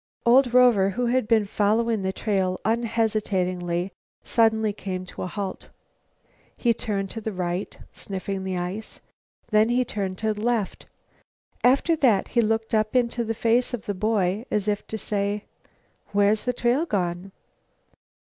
Old 0.25 0.51
Rover, 0.51 0.89
who 0.89 1.05
had 1.05 1.27
been 1.27 1.45
following 1.45 2.01
the 2.01 2.11
trail 2.11 2.59
unhesitatingly, 2.65 3.91
suddenly 4.23 4.73
came 4.73 5.05
to 5.05 5.21
a 5.21 5.27
halt. 5.27 5.69
He 6.57 6.73
turned 6.73 7.11
to 7.11 7.21
the 7.21 7.31
right, 7.31 7.77
sniffing 7.93 8.43
the 8.43 8.57
ice. 8.57 8.99
Then 9.51 9.69
he 9.69 9.85
turned 9.85 10.17
to 10.17 10.33
the 10.33 10.41
left. 10.41 10.87
After 11.63 11.95
that 11.97 12.29
he 12.29 12.41
looked 12.41 12.73
up 12.73 12.95
into 12.95 13.23
the 13.23 13.35
face 13.35 13.75
of 13.75 13.85
the 13.85 13.93
boy, 13.93 14.43
as 14.49 14.67
if 14.67 14.87
to 14.87 14.97
say: 14.97 15.45
"Where's 16.13 16.45
the 16.45 16.53
trail 16.53 16.87
gone?" 16.87 17.31